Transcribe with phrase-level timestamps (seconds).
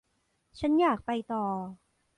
[0.59, 1.43] ฉันอยากไปต่อ